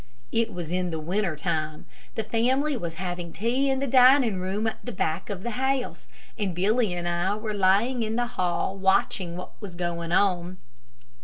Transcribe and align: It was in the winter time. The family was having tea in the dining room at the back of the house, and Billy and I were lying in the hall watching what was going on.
It 0.31 0.51
was 0.51 0.71
in 0.71 0.89
the 0.89 0.99
winter 0.99 1.35
time. 1.35 1.85
The 2.15 2.23
family 2.23 2.75
was 2.75 2.95
having 2.95 3.31
tea 3.31 3.69
in 3.69 3.77
the 3.77 3.85
dining 3.85 4.39
room 4.39 4.65
at 4.65 4.79
the 4.83 4.91
back 4.91 5.29
of 5.29 5.43
the 5.43 5.51
house, 5.51 6.07
and 6.39 6.55
Billy 6.55 6.95
and 6.95 7.07
I 7.07 7.35
were 7.35 7.53
lying 7.53 8.01
in 8.01 8.15
the 8.15 8.25
hall 8.25 8.75
watching 8.75 9.37
what 9.37 9.51
was 9.61 9.75
going 9.75 10.11
on. 10.11 10.57